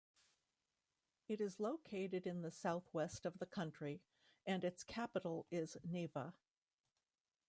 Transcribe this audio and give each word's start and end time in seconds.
It 1.27 1.39
is 1.39 1.59
located 1.59 2.25
in 2.25 2.41
the 2.41 2.49
southwest 2.49 3.23
of 3.23 3.37
the 3.37 3.45
country, 3.45 4.01
and 4.47 4.63
its 4.63 4.83
capital 4.83 5.45
is 5.51 5.77
Neiva. 5.87 6.33